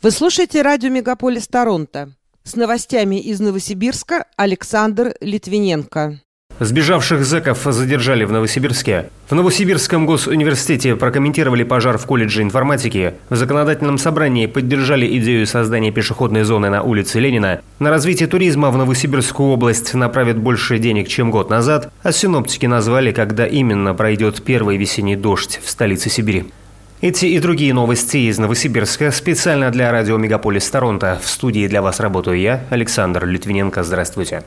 Вы 0.00 0.12
слушаете 0.12 0.62
радио 0.62 0.90
«Мегаполис 0.90 1.48
Торонто». 1.48 2.12
С 2.44 2.54
новостями 2.54 3.20
из 3.20 3.40
Новосибирска 3.40 4.26
Александр 4.36 5.14
Литвиненко. 5.20 6.20
Сбежавших 6.60 7.24
зэков 7.24 7.64
задержали 7.64 8.22
в 8.22 8.30
Новосибирске. 8.30 9.10
В 9.28 9.34
Новосибирском 9.34 10.06
госуниверситете 10.06 10.94
прокомментировали 10.94 11.64
пожар 11.64 11.98
в 11.98 12.06
колледже 12.06 12.42
информатики. 12.42 13.14
В 13.28 13.34
законодательном 13.34 13.98
собрании 13.98 14.46
поддержали 14.46 15.18
идею 15.18 15.48
создания 15.48 15.90
пешеходной 15.90 16.44
зоны 16.44 16.70
на 16.70 16.84
улице 16.84 17.18
Ленина. 17.18 17.60
На 17.80 17.90
развитие 17.90 18.28
туризма 18.28 18.70
в 18.70 18.76
Новосибирскую 18.76 19.48
область 19.48 19.94
направят 19.94 20.38
больше 20.38 20.78
денег, 20.78 21.08
чем 21.08 21.32
год 21.32 21.50
назад, 21.50 21.92
а 22.04 22.12
синоптики 22.12 22.66
назвали, 22.66 23.10
когда 23.10 23.46
именно 23.46 23.94
пройдет 23.94 24.44
первый 24.44 24.76
весенний 24.76 25.16
дождь 25.16 25.58
в 25.60 25.68
столице 25.68 26.08
Сибири. 26.08 26.44
Эти 27.00 27.26
и 27.26 27.38
другие 27.38 27.72
новости 27.74 28.16
из 28.16 28.38
Новосибирска 28.38 29.12
специально 29.12 29.70
для 29.70 29.92
радио 29.92 30.16
«Мегаполис 30.16 30.68
Торонто». 30.68 31.16
В 31.22 31.28
студии 31.28 31.68
для 31.68 31.80
вас 31.80 32.00
работаю 32.00 32.40
я, 32.40 32.64
Александр 32.70 33.24
Литвиненко. 33.24 33.84
Здравствуйте. 33.84 34.42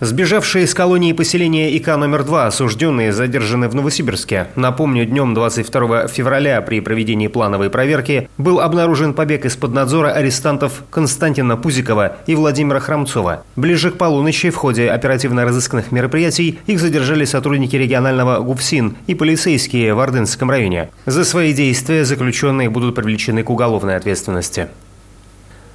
Сбежавшие 0.00 0.64
из 0.64 0.74
колонии 0.74 1.12
поселения 1.12 1.76
ИК 1.76 1.88
номер 1.96 2.22
2 2.22 2.46
осужденные 2.46 3.12
задержаны 3.12 3.68
в 3.68 3.74
Новосибирске. 3.74 4.46
Напомню, 4.54 5.04
днем 5.04 5.34
22 5.34 6.06
февраля 6.06 6.60
при 6.62 6.78
проведении 6.78 7.26
плановой 7.26 7.68
проверки 7.68 8.28
был 8.38 8.60
обнаружен 8.60 9.12
побег 9.12 9.44
из-под 9.44 9.72
надзора 9.72 10.12
арестантов 10.12 10.84
Константина 10.90 11.56
Пузикова 11.56 12.18
и 12.28 12.36
Владимира 12.36 12.78
Храмцова. 12.78 13.42
Ближе 13.56 13.90
к 13.90 13.98
полуночи 13.98 14.50
в 14.50 14.56
ходе 14.56 14.88
оперативно-розыскных 14.88 15.90
мероприятий 15.90 16.60
их 16.66 16.78
задержали 16.78 17.24
сотрудники 17.24 17.74
регионального 17.74 18.38
ГУФСИН 18.38 18.98
и 19.08 19.16
полицейские 19.16 19.94
в 19.94 20.00
Ордынском 20.00 20.48
районе. 20.48 20.90
За 21.06 21.24
свои 21.24 21.52
действия 21.52 22.04
заключенные 22.04 22.70
будут 22.70 22.94
привлечены 22.94 23.42
к 23.42 23.50
уголовной 23.50 23.96
ответственности. 23.96 24.68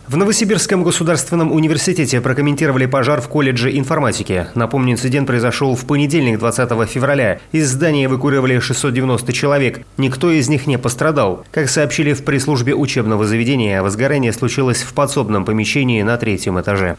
В 0.06 0.18
Новосибирском 0.18 0.84
государственном 0.84 1.54
университете 1.54 2.20
прокомментировали 2.20 2.86
пожар 2.88 3.22
в 3.22 3.30
колледже 3.30 3.76
информатики. 3.78 4.48
Напомню, 4.54 4.94
инцидент 4.94 5.28
произошел 5.28 5.78
в 5.78 5.86
понедельник, 5.86 6.40
20 6.40 6.90
февраля. 6.90 7.40
Из 7.54 7.70
здания 7.70 8.06
эвакуировали 8.06 8.60
690 8.60 9.32
человек. 9.32 9.86
Никто 9.98 10.30
из 10.30 10.50
них 10.50 10.68
не 10.68 10.78
пострадал. 10.78 11.46
Как 11.52 11.70
сообщили 11.70 12.12
в 12.12 12.26
пресс-службе 12.26 12.76
учебного 12.76 13.26
заведения, 13.26 13.82
возгорание 13.82 14.34
случилось 14.34 14.82
в 14.82 14.94
подсобном 14.94 15.46
помещении 15.46 16.02
на 16.02 16.18
третьем 16.18 16.60
этаже. 16.60 16.98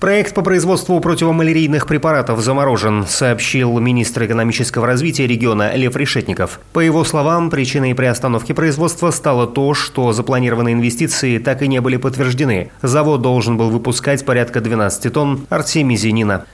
Проект 0.00 0.32
по 0.32 0.42
производству 0.42 1.00
противомалярийных 1.00 1.88
препаратов 1.88 2.38
заморожен, 2.38 3.04
сообщил 3.04 3.80
министр 3.80 4.26
экономического 4.26 4.86
развития 4.86 5.26
региона 5.26 5.74
Лев 5.74 5.96
Решетников. 5.96 6.60
По 6.72 6.78
его 6.78 7.02
словам, 7.02 7.50
причиной 7.50 7.96
приостановки 7.96 8.52
производства 8.52 9.10
стало 9.10 9.48
то, 9.48 9.74
что 9.74 10.12
запланированные 10.12 10.74
инвестиции 10.74 11.38
так 11.38 11.62
и 11.62 11.68
не 11.68 11.80
были 11.80 11.96
подтверждены. 11.96 12.70
Завод 12.80 13.22
должен 13.22 13.56
был 13.56 13.70
выпускать 13.70 14.24
порядка 14.24 14.60
12 14.60 15.12
тонн 15.12 15.46
артемизинина. 15.48 16.44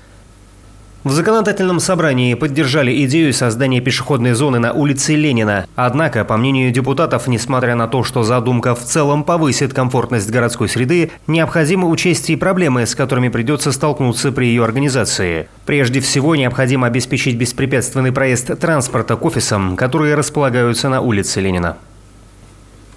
В 1.04 1.12
законодательном 1.12 1.80
собрании 1.80 2.32
поддержали 2.32 3.04
идею 3.04 3.34
создания 3.34 3.82
пешеходной 3.82 4.32
зоны 4.32 4.58
на 4.58 4.72
улице 4.72 5.14
Ленина. 5.14 5.66
Однако, 5.76 6.24
по 6.24 6.38
мнению 6.38 6.72
депутатов, 6.72 7.26
несмотря 7.26 7.74
на 7.74 7.88
то, 7.88 8.04
что 8.04 8.22
задумка 8.22 8.74
в 8.74 8.82
целом 8.82 9.22
повысит 9.22 9.74
комфортность 9.74 10.30
городской 10.30 10.66
среды, 10.66 11.10
необходимо 11.26 11.88
учесть 11.88 12.30
и 12.30 12.36
проблемы, 12.36 12.86
с 12.86 12.94
которыми 12.94 13.28
придется 13.28 13.70
столкнуться 13.70 14.32
при 14.32 14.46
ее 14.46 14.64
организации. 14.64 15.46
Прежде 15.66 16.00
всего, 16.00 16.36
необходимо 16.36 16.86
обеспечить 16.86 17.36
беспрепятственный 17.36 18.10
проезд 18.10 18.58
транспорта 18.58 19.16
к 19.16 19.24
офисам, 19.26 19.76
которые 19.76 20.14
располагаются 20.14 20.88
на 20.88 21.02
улице 21.02 21.42
Ленина. 21.42 21.76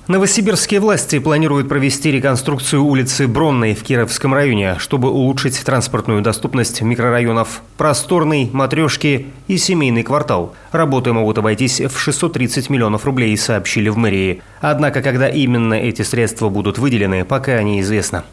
Новосибирские 0.07 0.79
власти 0.79 1.19
планируют 1.19 1.67
провести 1.67 2.09
реконструкцию 2.13 2.81
улицы 2.81 3.27
Бронной 3.27 3.75
в 3.75 3.83
Кировском 3.83 4.33
районе, 4.33 4.77
чтобы 4.79 5.09
улучшить 5.09 5.61
транспортную 5.65 6.21
доступность 6.21 6.81
микрорайонов 6.81 7.61
Просторный, 7.75 8.49
Матрешки 8.53 9.27
и 9.49 9.57
Семейный 9.57 10.03
квартал. 10.03 10.55
Работы 10.71 11.11
могут 11.11 11.39
обойтись 11.39 11.81
в 11.81 11.99
630 11.99 12.69
миллионов 12.69 13.03
рублей, 13.03 13.35
сообщили 13.35 13.89
в 13.89 13.97
мэрии. 13.97 14.41
Однако, 14.61 15.01
когда 15.01 15.27
именно 15.27 15.73
эти 15.73 16.03
средства 16.03 16.47
будут 16.47 16.77
выделены, 16.77 17.25
пока 17.25 17.61
неизвестно. 17.61 18.23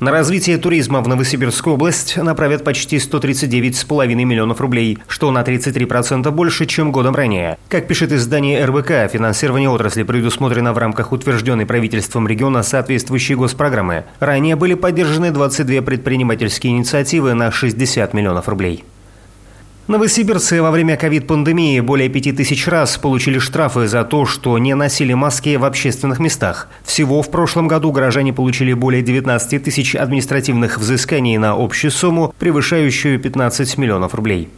На 0.00 0.12
развитие 0.12 0.58
туризма 0.58 1.00
в 1.00 1.08
Новосибирскую 1.08 1.74
область 1.74 2.16
направят 2.16 2.62
почти 2.62 2.98
139,5 2.98 4.14
миллионов 4.14 4.60
рублей, 4.60 4.98
что 5.08 5.32
на 5.32 5.42
33% 5.42 6.30
больше, 6.30 6.66
чем 6.66 6.92
годом 6.92 7.16
ранее. 7.16 7.58
Как 7.68 7.88
пишет 7.88 8.12
издание 8.12 8.64
РБК, 8.64 9.10
финансирование 9.12 9.68
отрасли 9.68 10.04
предусмотрено 10.04 10.72
в 10.72 10.78
рамках 10.78 11.10
утвержденной 11.10 11.66
правительством 11.66 12.28
региона 12.28 12.62
соответствующей 12.62 13.34
госпрограммы. 13.34 14.04
Ранее 14.20 14.54
были 14.54 14.74
поддержаны 14.74 15.32
22 15.32 15.82
предпринимательские 15.82 16.74
инициативы 16.74 17.34
на 17.34 17.50
60 17.50 18.14
миллионов 18.14 18.48
рублей. 18.48 18.84
Новосибирцы 19.88 20.60
во 20.60 20.70
время 20.70 20.98
ковид-пандемии 20.98 21.80
более 21.80 22.10
пяти 22.10 22.32
тысяч 22.32 22.68
раз 22.68 22.98
получили 22.98 23.38
штрафы 23.38 23.86
за 23.86 24.04
то, 24.04 24.26
что 24.26 24.58
не 24.58 24.74
носили 24.74 25.14
маски 25.14 25.56
в 25.56 25.64
общественных 25.64 26.18
местах. 26.18 26.68
Всего 26.84 27.22
в 27.22 27.30
прошлом 27.30 27.68
году 27.68 27.90
горожане 27.90 28.34
получили 28.34 28.74
более 28.74 29.00
19 29.00 29.62
тысяч 29.62 29.94
административных 29.94 30.76
взысканий 30.76 31.38
на 31.38 31.52
общую 31.52 31.90
сумму, 31.90 32.34
превышающую 32.38 33.18
15 33.18 33.78
миллионов 33.78 34.14
рублей. 34.14 34.50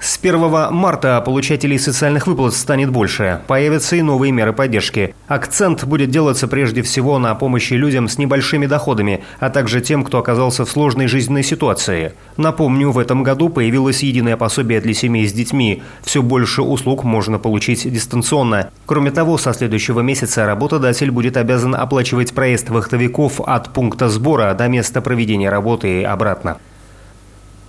С 0.00 0.18
1 0.18 0.72
марта 0.72 1.20
получателей 1.20 1.78
социальных 1.78 2.26
выплат 2.26 2.54
станет 2.54 2.90
больше. 2.90 3.42
Появятся 3.46 3.96
и 3.96 4.02
новые 4.02 4.32
меры 4.32 4.54
поддержки. 4.54 5.14
Акцент 5.28 5.84
будет 5.84 6.08
делаться 6.08 6.48
прежде 6.48 6.80
всего 6.80 7.18
на 7.18 7.34
помощи 7.34 7.74
людям 7.74 8.08
с 8.08 8.16
небольшими 8.16 8.64
доходами, 8.64 9.22
а 9.40 9.50
также 9.50 9.82
тем, 9.82 10.02
кто 10.02 10.16
оказался 10.18 10.64
в 10.64 10.70
сложной 10.70 11.06
жизненной 11.06 11.42
ситуации. 11.42 12.14
Напомню, 12.38 12.92
в 12.92 12.98
этом 12.98 13.22
году 13.22 13.50
появилось 13.50 14.02
единое 14.02 14.38
пособие 14.38 14.80
для 14.80 14.94
семей 14.94 15.28
с 15.28 15.34
детьми. 15.34 15.82
Все 16.02 16.22
больше 16.22 16.62
услуг 16.62 17.04
можно 17.04 17.38
получить 17.38 17.90
дистанционно. 17.92 18.70
Кроме 18.86 19.10
того, 19.10 19.36
со 19.36 19.52
следующего 19.52 20.00
месяца 20.00 20.46
работодатель 20.46 21.10
будет 21.10 21.36
обязан 21.36 21.74
оплачивать 21.74 22.32
проезд 22.32 22.70
вахтовиков 22.70 23.42
от 23.42 23.74
пункта 23.74 24.08
сбора 24.08 24.54
до 24.54 24.66
места 24.66 25.02
проведения 25.02 25.50
работы 25.50 26.00
и 26.00 26.04
обратно. 26.04 26.56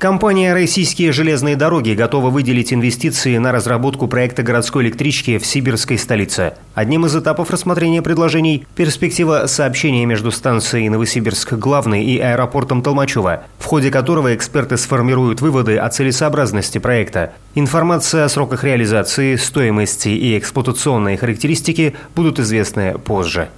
Компания 0.01 0.55
«Российские 0.55 1.11
железные 1.11 1.55
дороги» 1.55 1.91
готова 1.91 2.31
выделить 2.31 2.73
инвестиции 2.73 3.37
на 3.37 3.51
разработку 3.51 4.07
проекта 4.07 4.41
городской 4.41 4.85
электрички 4.85 5.37
в 5.37 5.45
сибирской 5.45 5.99
столице. 5.99 6.53
Одним 6.73 7.05
из 7.05 7.15
этапов 7.15 7.51
рассмотрения 7.51 8.01
предложений– 8.01 8.65
перспектива 8.75 9.45
сообщения 9.45 10.07
между 10.07 10.31
станцией 10.31 10.89
Новосибирск-Главный 10.89 12.03
и 12.03 12.17
аэропортом 12.17 12.81
Толмачева, 12.81 13.43
в 13.59 13.65
ходе 13.65 13.91
которого 13.91 14.33
эксперты 14.33 14.77
сформируют 14.77 15.39
выводы 15.39 15.77
о 15.77 15.87
целесообразности 15.89 16.79
проекта. 16.79 17.33
Информация 17.53 18.25
о 18.25 18.29
сроках 18.29 18.63
реализации, 18.63 19.35
стоимости 19.35 20.09
и 20.09 20.35
эксплуатационные 20.35 21.17
характеристики 21.17 21.93
будут 22.15 22.39
известны 22.39 22.97
позже. 22.97 23.49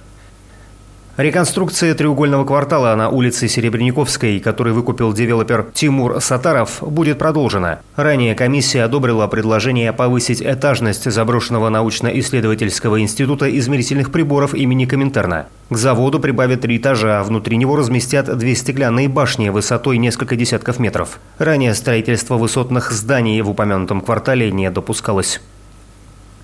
Реконструкция 1.16 1.94
треугольного 1.94 2.44
квартала 2.44 2.92
на 2.96 3.08
улице 3.08 3.46
Серебряниковской, 3.46 4.40
который 4.40 4.72
выкупил 4.72 5.12
девелопер 5.12 5.66
Тимур 5.72 6.20
Сатаров, 6.20 6.78
будет 6.80 7.20
продолжена. 7.20 7.78
Ранее 7.94 8.34
комиссия 8.34 8.82
одобрила 8.82 9.28
предложение 9.28 9.92
повысить 9.92 10.42
этажность 10.42 11.08
заброшенного 11.08 11.68
научно-исследовательского 11.68 13.00
института 13.00 13.48
измерительных 13.56 14.10
приборов 14.10 14.54
имени 14.54 14.86
Коминтерна. 14.86 15.46
К 15.70 15.76
заводу 15.76 16.18
прибавят 16.18 16.62
три 16.62 16.78
этажа, 16.78 17.20
а 17.20 17.22
внутри 17.22 17.58
него 17.58 17.76
разместят 17.76 18.36
две 18.36 18.56
стеклянные 18.56 19.08
башни 19.08 19.50
высотой 19.50 19.98
несколько 19.98 20.34
десятков 20.34 20.80
метров. 20.80 21.20
Ранее 21.38 21.74
строительство 21.74 22.38
высотных 22.38 22.90
зданий 22.90 23.40
в 23.40 23.50
упомянутом 23.50 24.00
квартале 24.00 24.50
не 24.50 24.68
допускалось. 24.68 25.40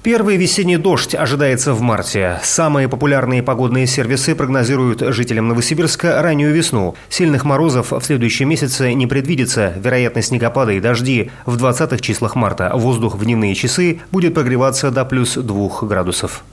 Первый 0.02 0.38
весенний 0.38 0.78
дождь 0.78 1.14
ожидается 1.14 1.74
в 1.74 1.82
марте. 1.82 2.40
Самые 2.42 2.88
популярные 2.88 3.42
погодные 3.42 3.86
сервисы 3.86 4.34
прогнозируют 4.34 5.02
жителям 5.02 5.48
Новосибирска 5.48 6.22
раннюю 6.22 6.54
весну. 6.54 6.94
Сильных 7.10 7.44
морозов 7.44 7.92
в 7.92 8.00
следующем 8.00 8.48
месяце 8.48 8.94
не 8.94 9.06
предвидится. 9.06 9.74
Вероятность 9.76 10.28
снегопада 10.28 10.72
и 10.72 10.80
дожди 10.80 11.30
в 11.44 11.62
20-х 11.62 11.98
числах 11.98 12.34
марта. 12.34 12.72
Воздух 12.74 13.16
в 13.16 13.24
дневные 13.26 13.54
часы 13.54 14.00
будет 14.10 14.32
прогреваться 14.32 14.90
до 14.90 15.04
плюс 15.04 15.34
2 15.34 15.80
градусов. 15.82 16.44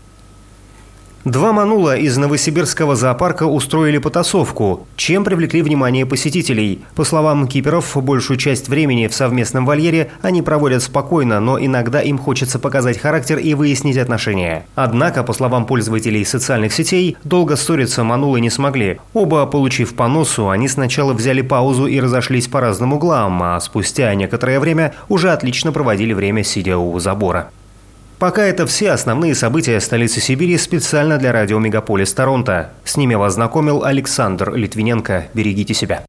Два 1.27 1.51
манула 1.51 1.97
из 1.97 2.15
Новосибирского 2.15 2.95
зоопарка 2.95 3.43
устроили 3.43 3.97
потасовку, 3.97 4.87
чем 4.95 5.25
привлекли 5.25 5.61
внимание 5.61 6.05
посетителей. 6.05 6.79
По 6.95 7.03
словам 7.03 7.49
киперов, 7.49 7.97
большую 8.01 8.37
часть 8.37 8.69
времени 8.69 9.07
в 9.07 9.13
совместном 9.13 9.65
вольере 9.65 10.09
они 10.21 10.41
проводят 10.41 10.83
спокойно, 10.83 11.41
но 11.41 11.59
иногда 11.59 11.99
им 11.99 12.17
хочется 12.17 12.59
показать 12.59 12.97
характер 12.97 13.39
и 13.39 13.55
выяснить 13.55 13.97
отношения. 13.97 14.65
Однако, 14.75 15.21
по 15.21 15.33
словам 15.33 15.65
пользователей 15.65 16.23
социальных 16.23 16.71
сетей, 16.71 17.17
долго 17.25 17.57
ссориться 17.57 18.05
манулы 18.05 18.39
не 18.39 18.49
смогли. 18.49 19.01
Оба, 19.13 19.45
получив 19.47 19.95
по 19.95 20.07
носу, 20.07 20.47
они 20.47 20.69
сначала 20.69 21.11
взяли 21.11 21.41
паузу 21.41 21.87
и 21.87 21.99
разошлись 21.99 22.47
по 22.47 22.61
разным 22.61 22.93
углам, 22.93 23.43
а 23.43 23.59
спустя 23.59 24.15
некоторое 24.15 24.61
время 24.61 24.93
уже 25.09 25.31
отлично 25.31 25.73
проводили 25.73 26.13
время, 26.13 26.45
сидя 26.45 26.77
у 26.77 26.97
забора. 26.99 27.49
Пока 28.19 28.43
это 28.43 28.65
все 28.65 28.91
основные 28.91 29.35
события 29.35 29.79
столицы 29.79 30.19
Сибири 30.21 30.57
специально 30.57 31.19
для 31.19 31.31
радио 31.31 31.59
«Мегаполис 31.59 32.11
Торонто». 32.13 32.71
С 32.83 32.97
ними 32.97 33.13
вас 33.13 33.35
знакомил 33.35 33.83
Александр 33.83 34.55
Литвиненко. 34.55 35.27
Берегите 35.35 35.75
себя. 35.75 36.03